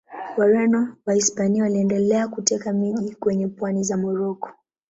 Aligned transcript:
Wareno 0.37 0.79
wa 0.79 0.95
Wahispania 1.05 1.63
waliendelea 1.63 2.27
kuteka 2.27 2.73
miji 2.73 3.15
kwenye 3.15 3.47
pwani 3.47 3.83
za 3.83 3.97
Moroko. 3.97 4.49